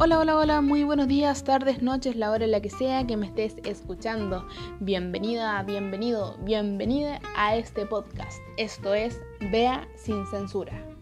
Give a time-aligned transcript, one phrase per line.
[0.00, 3.16] Hola, hola, hola, muy buenos días, tardes, noches, la hora en la que sea que
[3.16, 4.46] me estés escuchando.
[4.78, 8.38] Bienvenida, bienvenido, bienvenida a este podcast.
[8.58, 9.20] Esto es
[9.50, 10.97] Vea sin censura.